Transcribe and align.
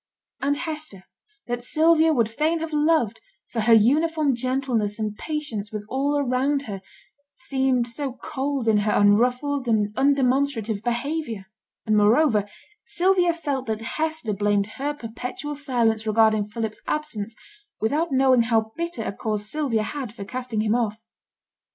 And 0.41 0.57
Hester, 0.57 1.03
that 1.45 1.63
Sylvia 1.63 2.11
would 2.11 2.27
fain 2.27 2.59
have 2.61 2.73
loved 2.73 3.21
for 3.51 3.59
her 3.61 3.73
uniform 3.73 4.33
gentleness 4.33 4.97
and 4.97 5.15
patience 5.15 5.71
with 5.71 5.85
all 5.87 6.17
around 6.17 6.63
her, 6.63 6.81
seemed 7.35 7.87
so 7.87 8.13
cold 8.13 8.67
in 8.67 8.77
her 8.77 8.93
unruffled 8.93 9.67
and 9.67 9.93
undemonstrative 9.95 10.81
behaviour; 10.81 11.45
and 11.85 11.95
moreover, 11.95 12.47
Sylvia 12.83 13.31
felt 13.31 13.67
that 13.67 13.81
Hester 13.81 14.33
blamed 14.33 14.65
her 14.81 14.95
perpetual 14.95 15.55
silence 15.55 16.07
regarding 16.07 16.47
Philip's 16.47 16.81
absence 16.87 17.35
without 17.79 18.11
knowing 18.11 18.41
how 18.41 18.71
bitter 18.75 19.03
a 19.03 19.13
cause 19.13 19.51
Sylvia 19.51 19.83
had 19.83 20.11
for 20.15 20.25
casting 20.25 20.61
him 20.61 20.73
off. 20.73 20.97